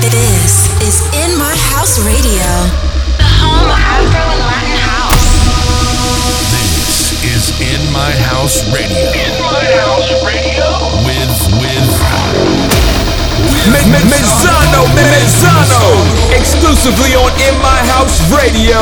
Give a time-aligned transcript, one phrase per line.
[0.00, 2.44] This is In My House Radio,
[3.16, 5.24] the home of Afro and Latin house.
[6.52, 8.92] This is In My House Radio.
[9.16, 10.68] In My House Radio.
[11.00, 11.32] With,
[11.64, 11.88] with,
[13.72, 15.82] Me- Me- Mezzano, Mezzano,
[16.36, 18.80] exclusively on In My House Radio.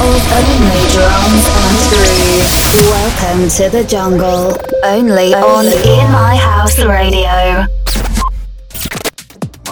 [0.00, 2.56] only drums and grooves.
[2.88, 4.56] Welcome to the jungle.
[4.82, 7.68] Only on In My House Radio.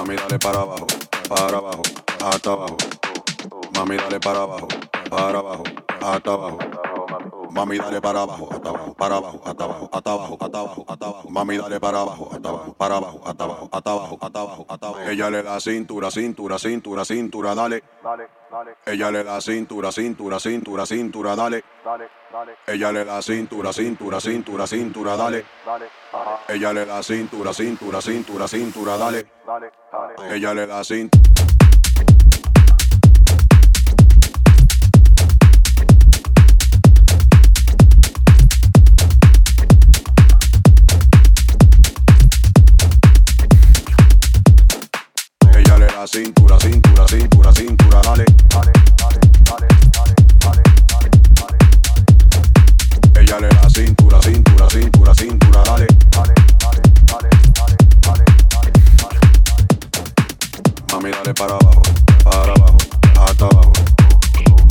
[0.07, 0.87] Mami, dale para abajo,
[1.29, 1.83] para abajo,
[2.25, 2.77] hasta abajo.
[3.75, 4.69] Mami, dale para abajo,
[5.11, 5.65] para abajo,
[6.01, 6.59] hasta abajo.
[7.51, 11.07] Mami, dale para abajo, hasta abajo, para abajo, hasta abajo, hasta abajo, hasta abajo, hasta
[11.07, 11.29] abajo.
[11.31, 14.87] Mami, dale para abajo, hasta abajo, para abajo, hasta abajo, hasta abajo, hasta abajo, hasta
[14.87, 15.11] abajo.
[15.11, 17.83] Ella le da cintura, cintura, cintura, cintura, dale.
[18.05, 18.29] Dale.
[18.85, 21.63] Ella le da cintura, cintura, cintura, cintura, dale.
[21.83, 22.57] Dale, dale.
[22.65, 25.45] Ella le da cintura, cintura, cintura, cintura, dale.
[25.63, 25.91] Dale.
[26.47, 29.31] Ella le da cintura, cintura, cintura, cintura, dale.
[29.45, 30.35] Dale, dale.
[30.35, 32.36] Ella le da cintura.
[45.97, 48.25] Da cintura, cintura, cintura, cintura, dale.
[48.49, 49.67] Dale, dale, dale,
[50.39, 51.57] dale, dale, dale.
[53.19, 55.63] Ella le da cintura, cintura, cintura, cintura.
[55.63, 59.21] Dale, dale, dale, dale, dale, dale, dale, dale.
[60.93, 61.83] Mami, dale para abajo,
[62.25, 62.77] para abajo,
[63.19, 63.73] hasta abajo.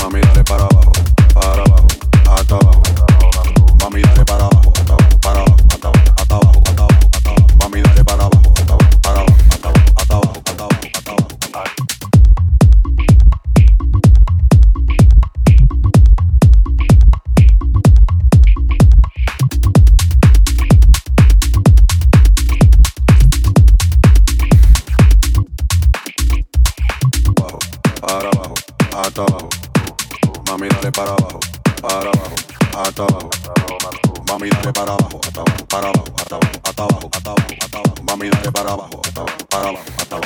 [0.03, 0.91] Mami, dale para abajo,
[1.33, 1.87] para abajo,
[2.29, 2.83] hasta abajo.
[3.81, 4.71] Mami, dale para abajo,
[33.03, 33.29] hasta abajo.
[34.27, 38.03] Mami, dale para abajo, hasta abajo, para abajo, hasta abajo, hasta abajo, hasta abajo.
[38.07, 40.24] Mami, dale para abajo, hasta abajo, para abajo, hasta abajo,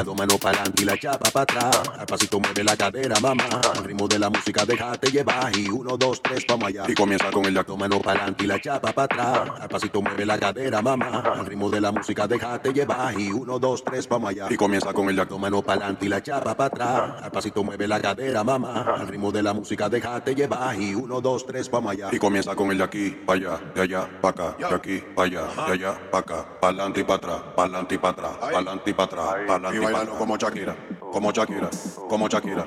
[0.00, 1.82] Manos para adelante y la chapa para atrás.
[1.98, 3.44] Al pasito mueve la cadera, mamá.
[3.74, 5.56] Al ritmo de la música, déjate llevar.
[5.56, 6.84] Y uno, dos, tres, vamos allá.
[6.88, 9.60] Y comienza con el manos para adelante y la chapa para atrás.
[9.60, 11.20] Al pasito mueve la cadera, mamá.
[11.20, 13.18] Al ritmo de la música, déjate llevar.
[13.18, 14.46] Y uno, dos, tres, vamos allá.
[14.50, 17.22] Y comienza con el manos para adelante y la chapa para atrás.
[17.22, 18.96] Al pasito mueve la cadera, mamá.
[18.98, 20.80] Al ritmo de la música, déjate llevar.
[20.80, 22.08] Y uno, dos, tres, vamos allá.
[22.10, 25.26] Y comienza con el de aquí, para allá, de allá, para acá, de aquí, para
[25.26, 28.36] allá, de allá, para acá, para adelante y para atrás, para adelante y para atrás,
[28.38, 30.76] para adelante y para atrás, y bailalo como Shakira,
[31.12, 31.70] como Shakira,
[32.08, 32.64] como Shakira.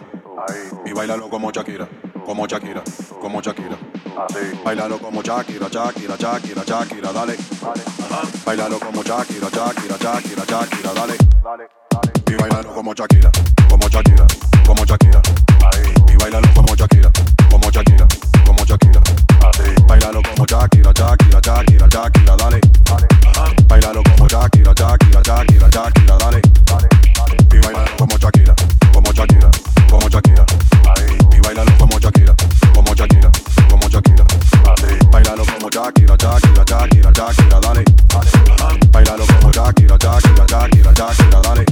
[0.85, 1.87] Y bailalo como Shakira,
[2.25, 2.83] como Shakira,
[3.21, 3.77] como Shakira.
[4.63, 7.37] Bailalo como Shakira, Shakira, Shakira, Shakira, dale.
[8.45, 11.17] Bailalo como Shakira, Shakira, Shakira, Shakira, dale.
[12.29, 13.31] Y bailalo como Shakira,
[13.69, 14.27] como Shakira,
[14.65, 15.21] como Shakira.
[16.11, 17.11] Y bailalo como Shakira,
[17.49, 18.07] como Shakira,
[18.45, 19.01] como Shakira.
[19.87, 22.59] Bailalo como Shakira, Shakira, Shakira, Shakira, dale.
[23.67, 26.42] Bailalo como Shakira, Shakira, Shakira, Shakira, dale.
[30.13, 32.35] Y bailalo como Shakira,
[32.75, 33.31] como Shakira,
[33.67, 34.23] como Shakira.
[35.09, 37.83] Bailalo como Shakira, Shakira, Shakira, Shakira, dale.
[38.91, 41.65] Bailalo como Shakira, Shakira, Shakira, Shakira, dale.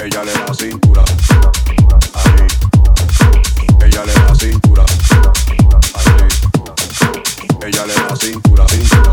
[0.00, 1.04] Ella le da cintura.
[3.84, 4.84] Ella le da cintura.
[7.64, 9.07] Ella le da cintura, cintura,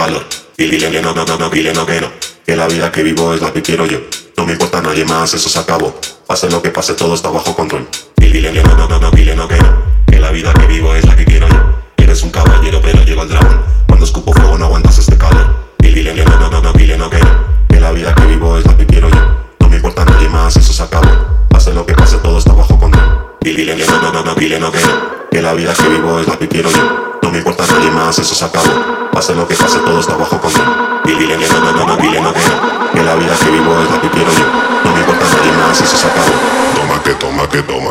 [0.00, 0.26] este calor.
[0.56, 2.08] Dile que no, no, no, no, dile no que no.
[2.46, 3.98] Que la vida que vivo es la que quiero yo.
[4.36, 5.94] No me importa nadie más, eso se acabó.
[6.26, 7.86] Pase lo que pase, todo está bajo control.
[8.16, 9.82] Dile que no, no, no, no, dile no que no.
[10.06, 11.56] Que la vida que vivo es la que quiero yo.
[11.96, 13.60] Eres un caballero, pero llego al dragón.
[13.86, 15.54] Cuando escupo fuego no aguantas este calor.
[15.78, 17.66] Dile que no, no, no, no, dile no que no.
[17.68, 19.20] Que la vida que vivo es la que quiero yo.
[19.60, 21.46] No me importa nadie más, eso se acabó.
[21.48, 23.36] Pase lo que pase, todo está bajo control.
[23.40, 25.28] Dile que no, no, no, no, dile no que no.
[25.30, 27.18] Que la vida que vivo es la que quiero yo.
[27.22, 28.99] No me importa nadie más, eso se acabó.
[29.30, 31.00] Pase lo que pase, todo está bajo control.
[31.04, 32.90] Dile que no, no, no, no, dile no que no.
[32.92, 34.44] Que la vida que vivo es la que quiero yo.
[34.84, 36.32] No me importa nadie más, eso se acabó.
[36.74, 37.89] Toma que toma que toma.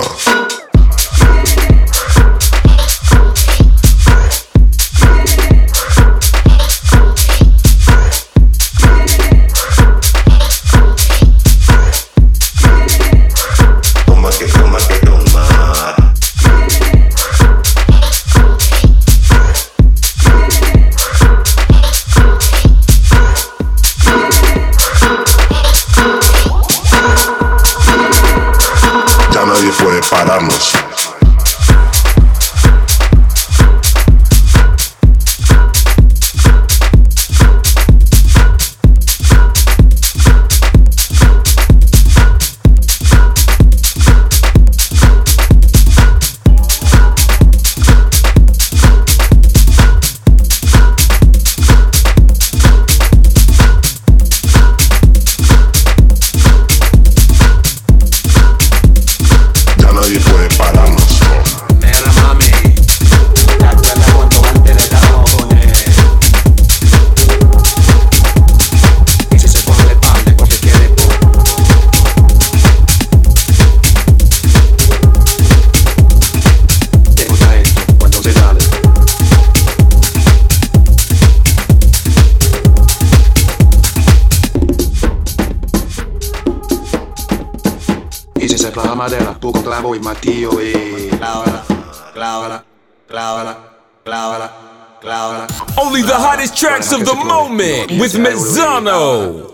[97.60, 99.49] Moment with Mezzano.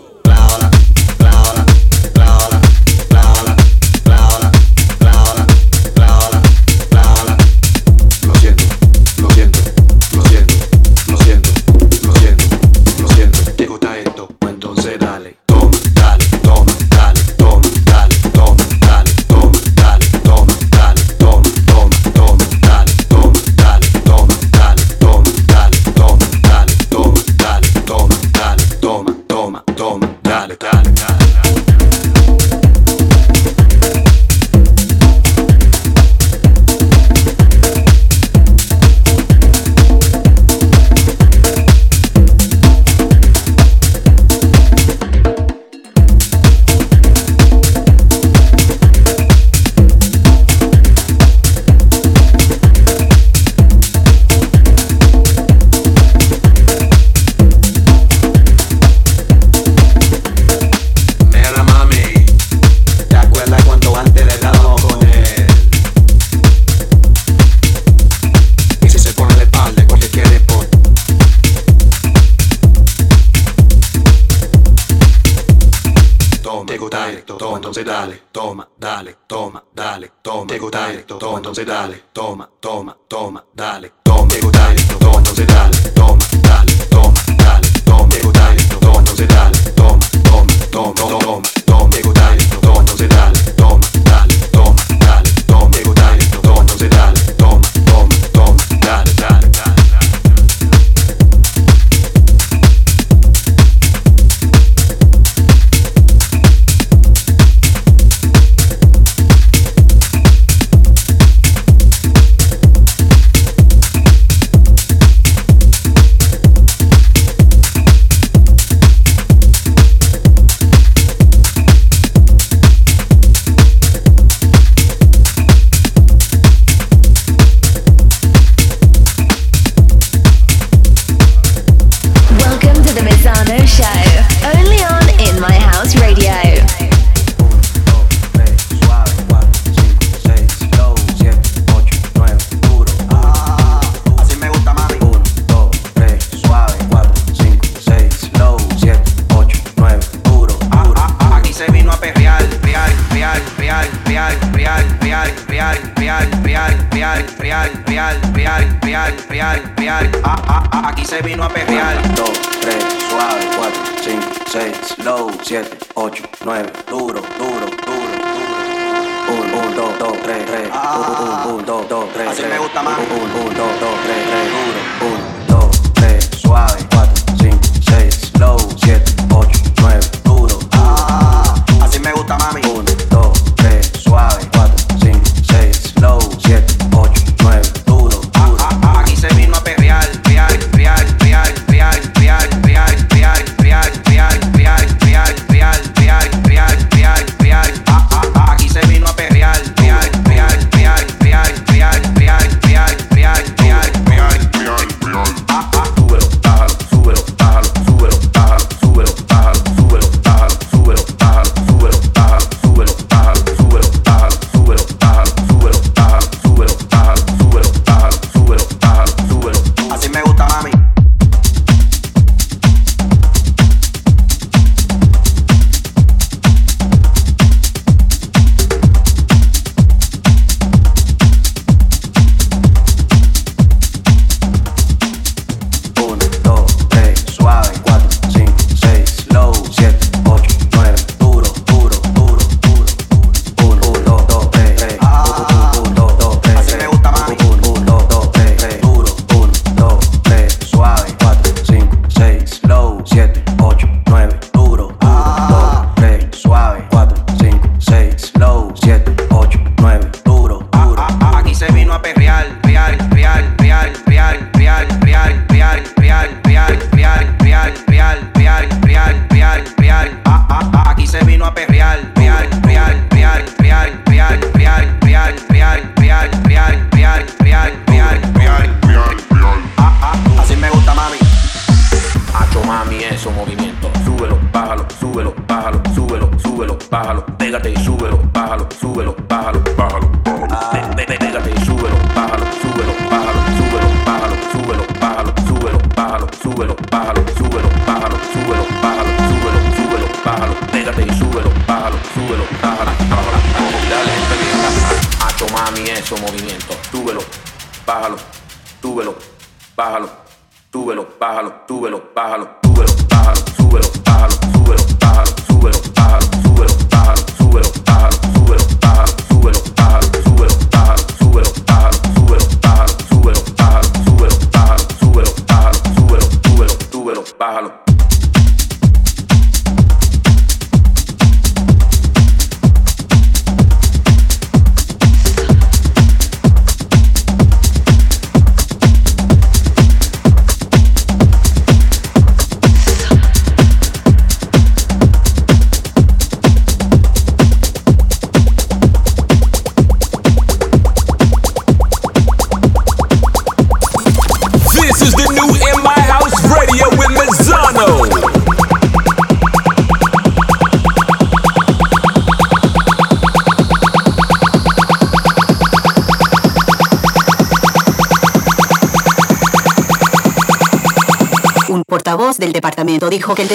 [371.96, 373.50] portavoz del departamento dijo que el...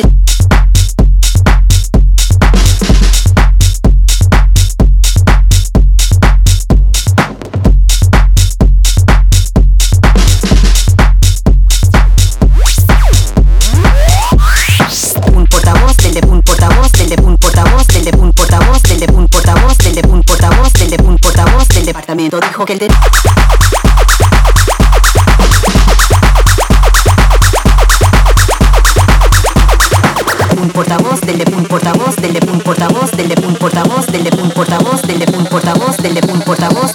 [22.11, 22.90] departamento dijo que el de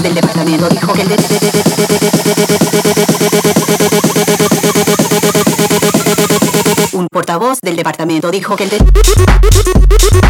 [0.06, 1.16] del departamento dijo que el de
[6.94, 10.25] un portavoz del departamento dijo que el de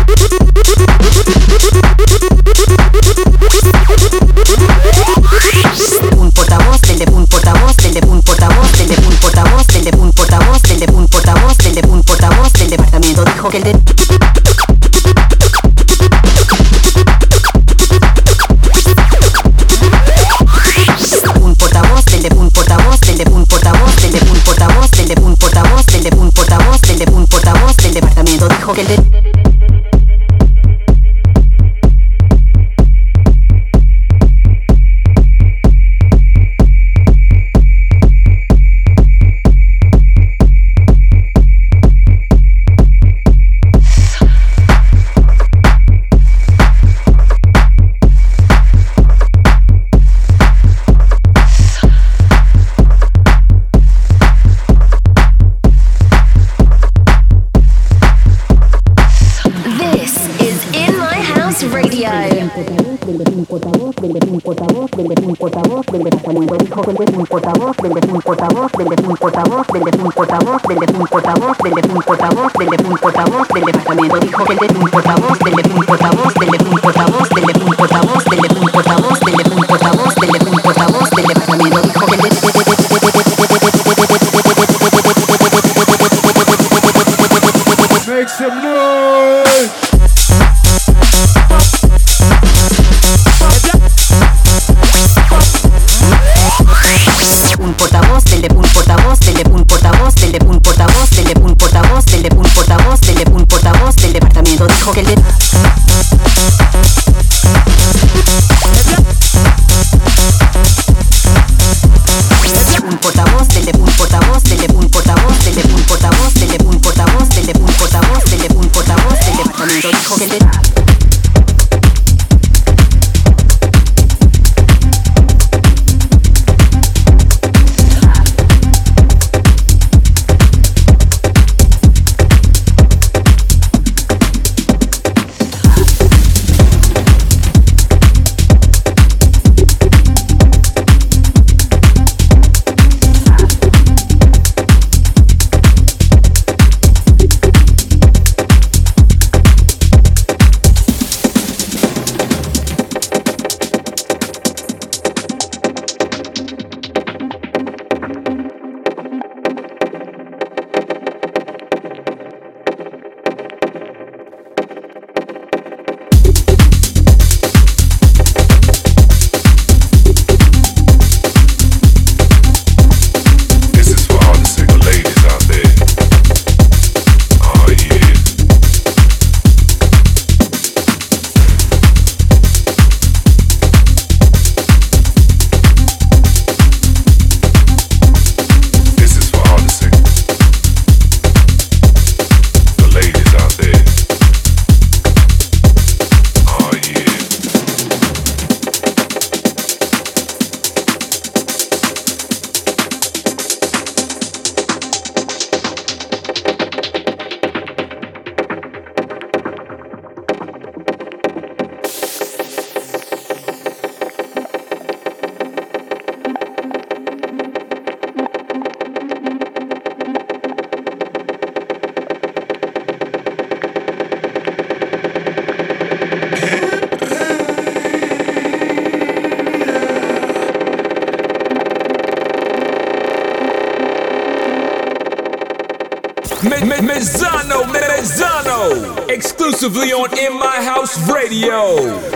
[239.65, 242.14] exclusively on In My House Radio.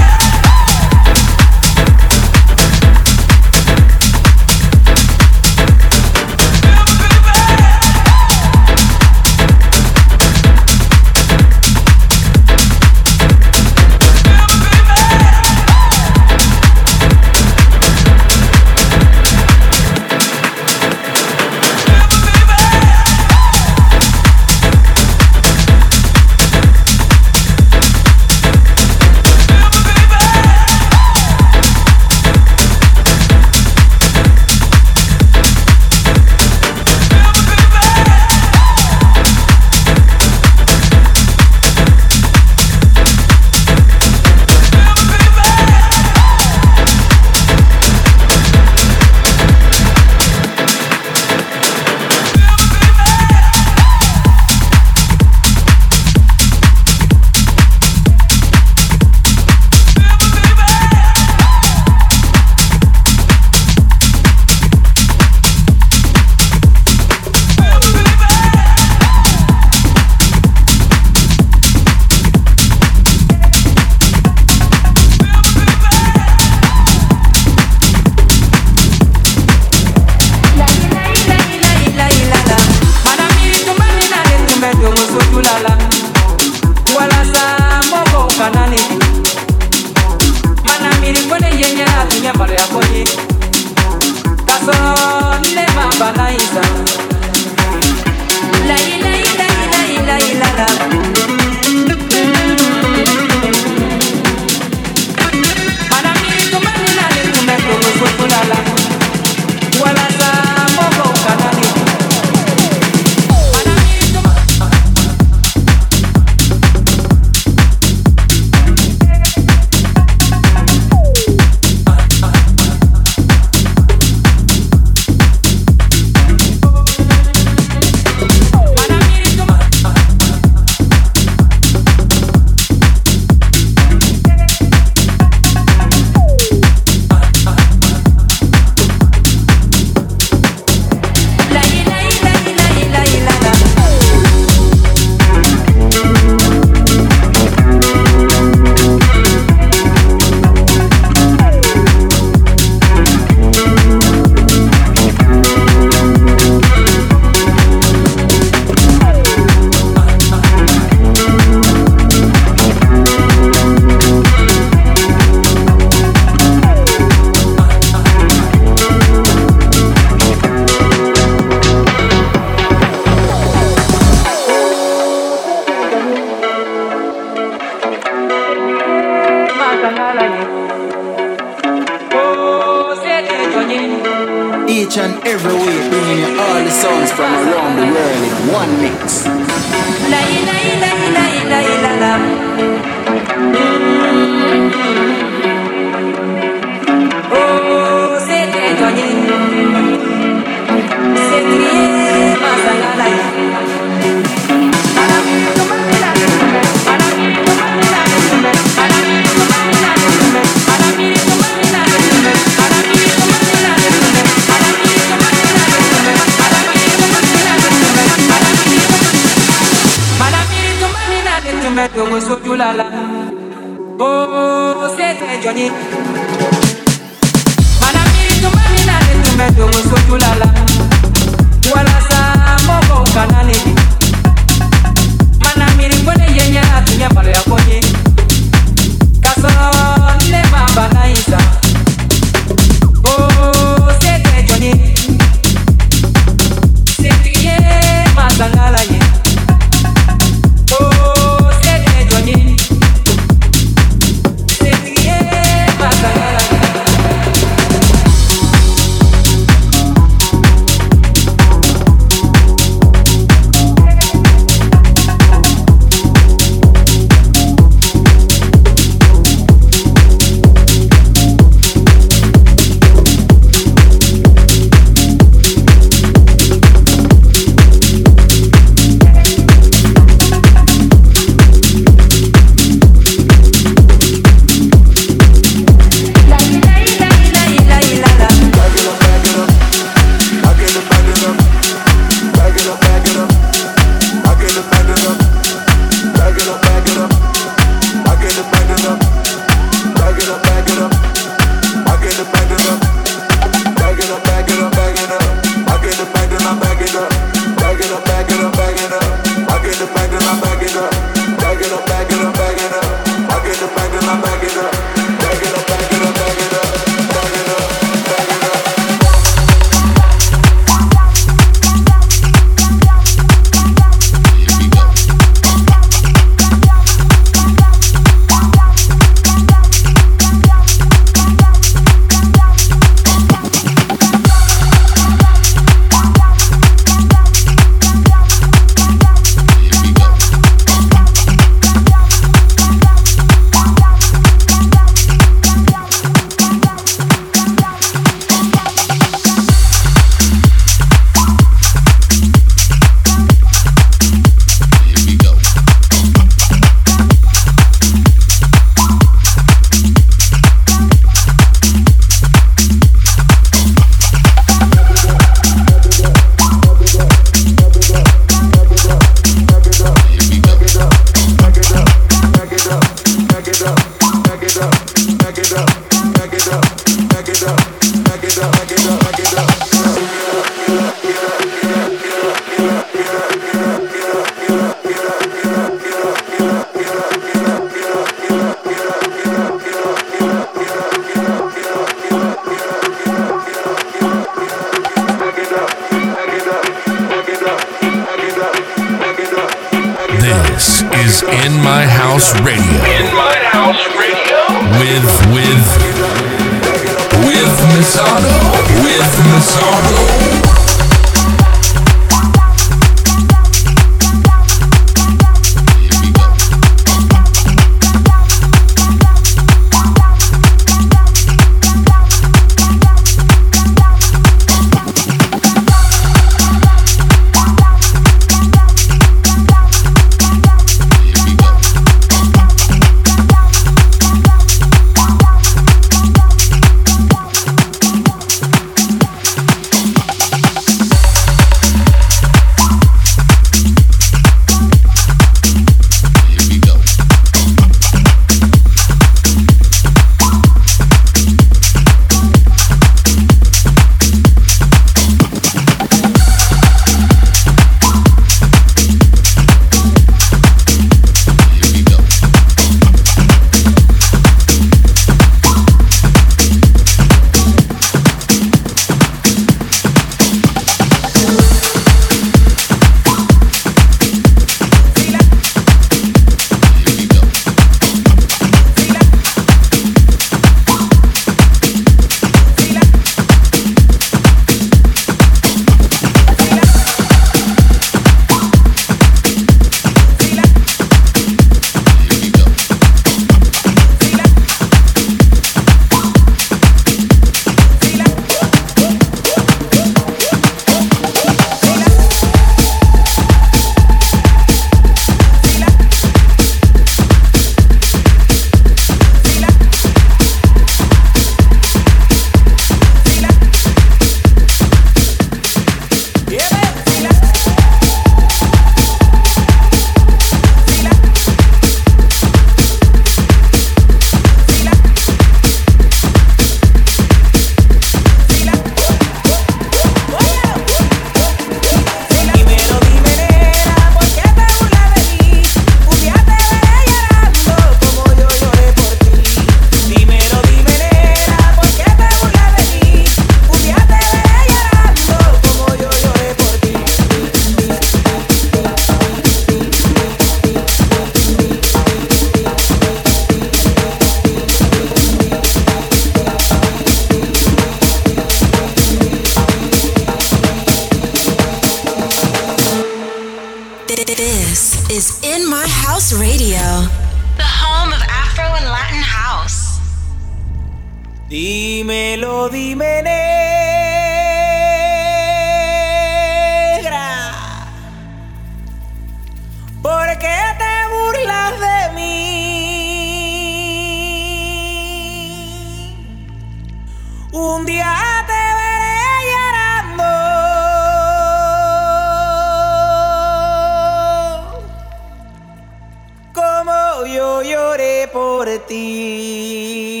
[598.12, 600.00] por ti.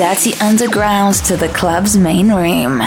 [0.00, 2.80] Dirty underground to the club's main room.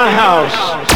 [0.00, 0.89] my house.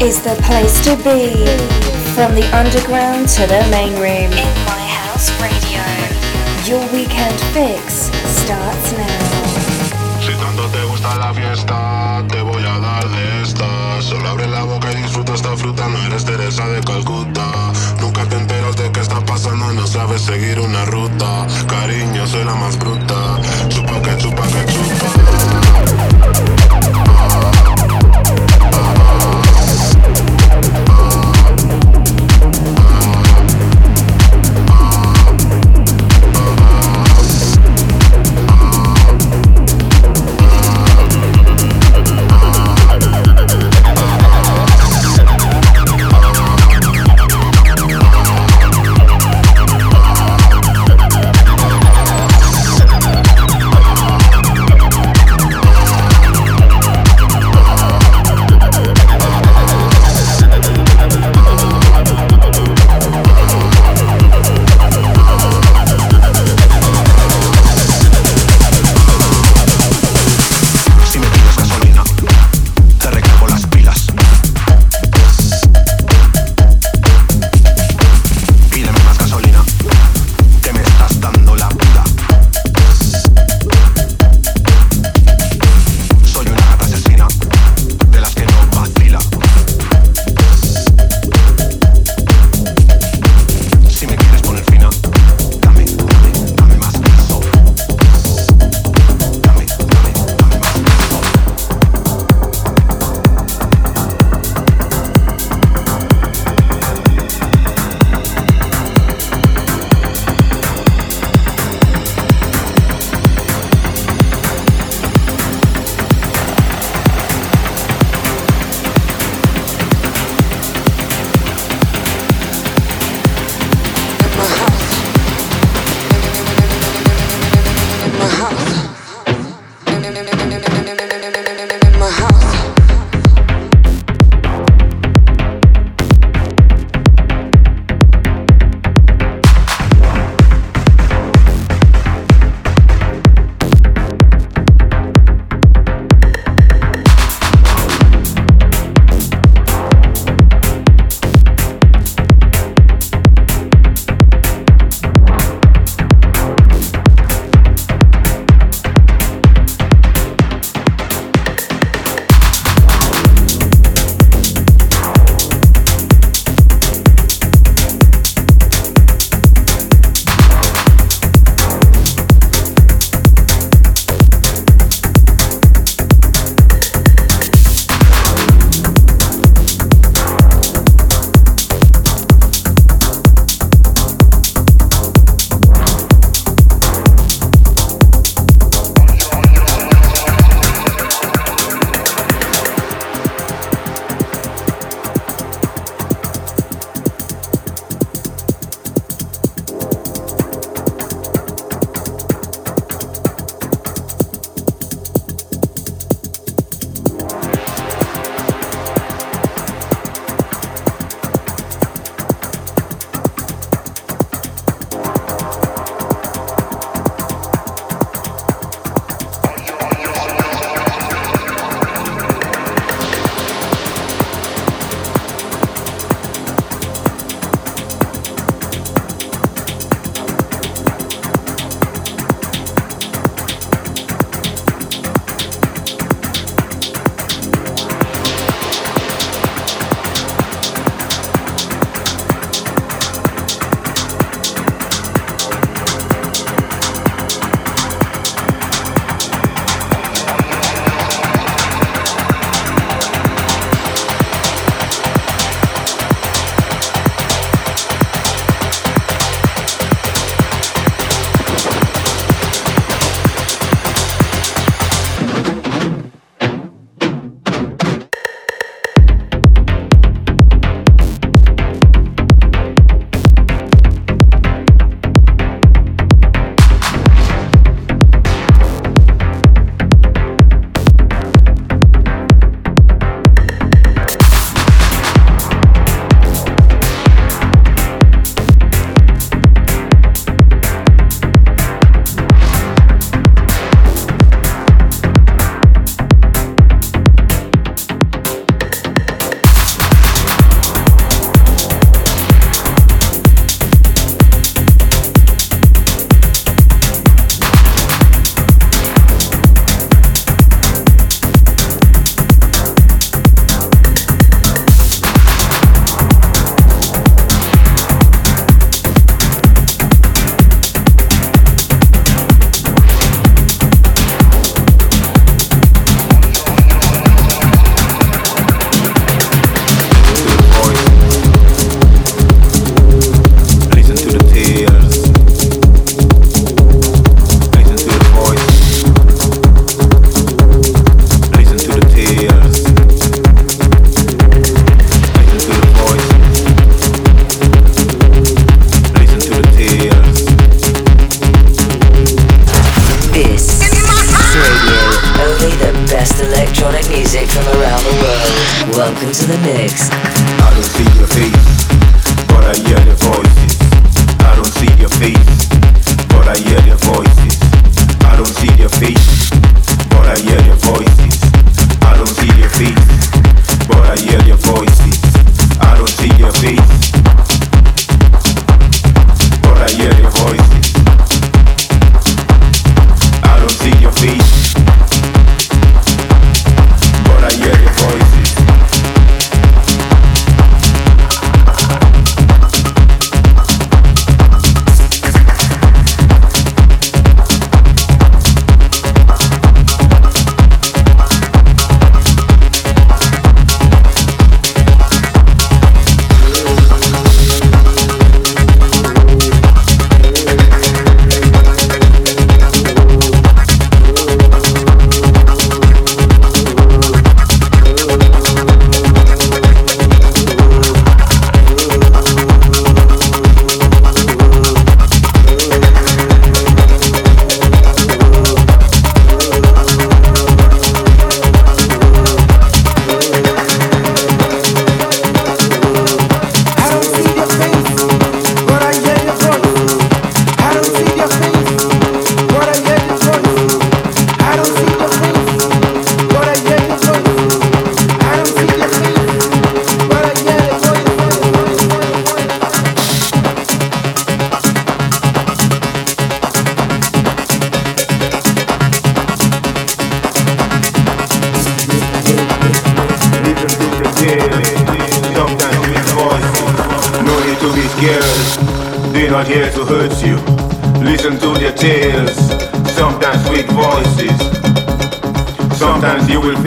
[0.00, 1.34] Is the place to be.
[2.14, 4.30] From the underground to the main room.
[4.32, 5.82] In my house radio.
[6.66, 8.10] Your weekend fix
[8.42, 10.20] starts now.
[10.20, 14.00] Si tanto te gusta la fiesta, te voy a dar de esta.
[14.00, 17.72] Solo abre la boca y disfruta esta fruta, no eres Teresa de Calcuta.
[18.00, 21.46] Nunca te enteras de qué está pasando, no sabes seguir una ruta.
[21.66, 23.38] Cariño, soy la más bruta.
[23.68, 25.67] Chupa que chupa que chupa.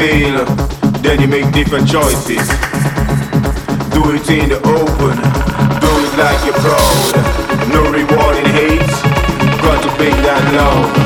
[0.02, 0.46] feel,
[1.04, 2.48] then you make different choices.
[3.94, 5.16] Do it in the open,
[5.84, 7.14] do it like you're proud.
[7.70, 8.94] No reward in hate,
[9.62, 11.01] got to bring that love.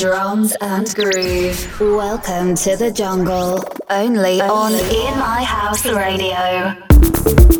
[0.00, 1.78] drums and groove.
[1.78, 7.59] Welcome to the jungle, only on In My House Radio.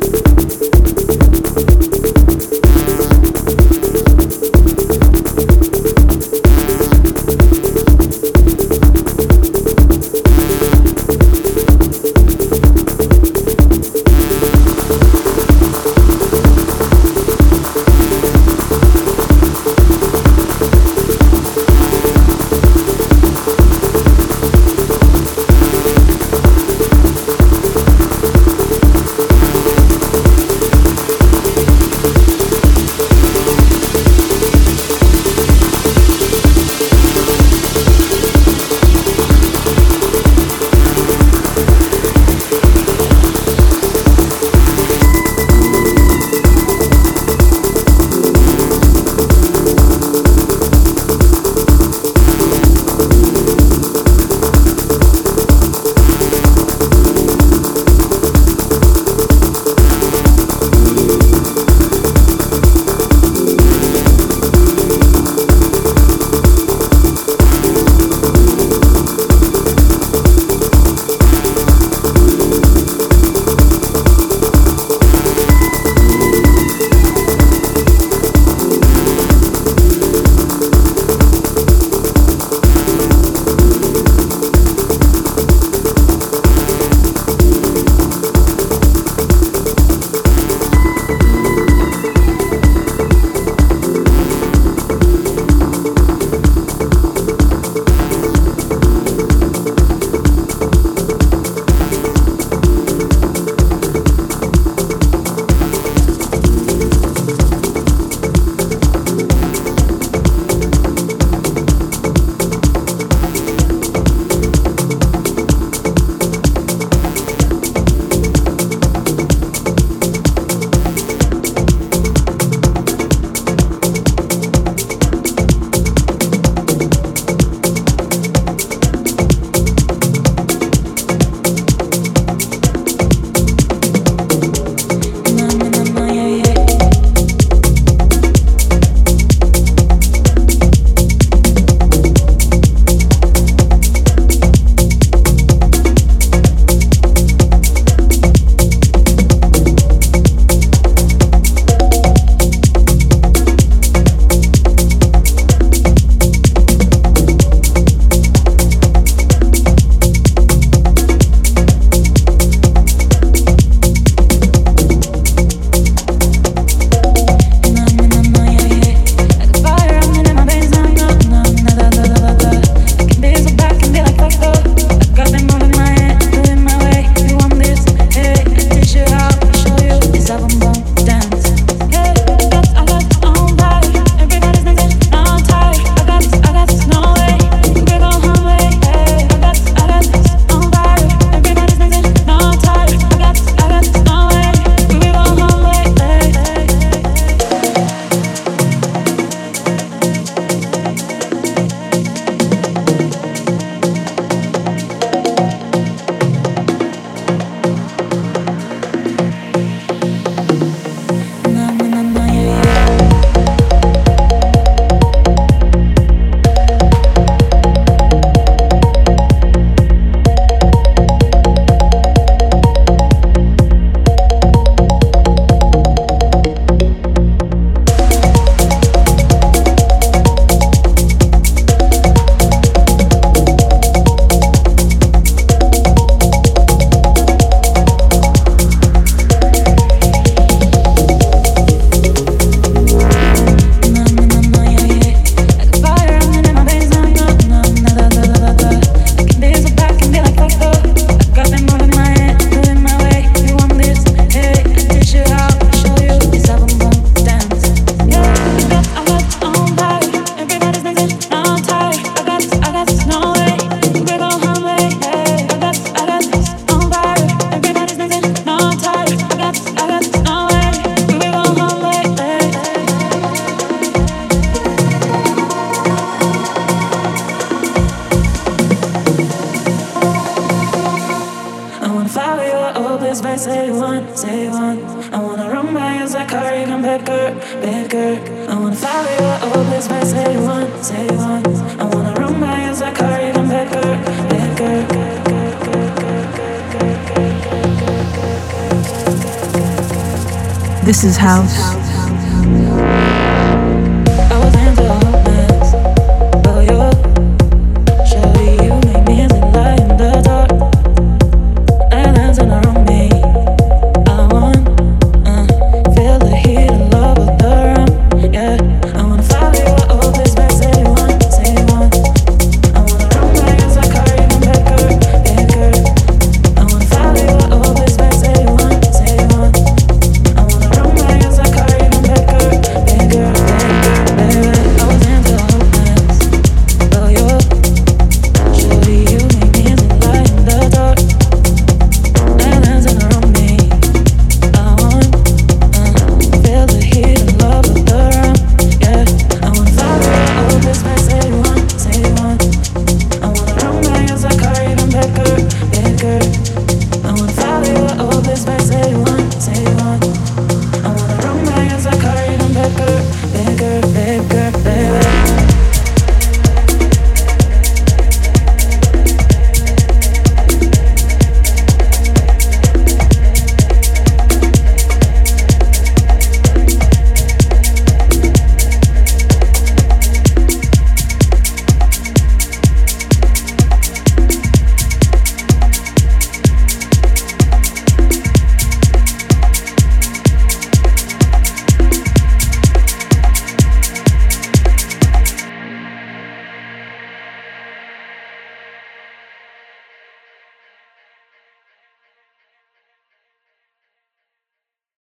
[300.91, 301.80] This is house.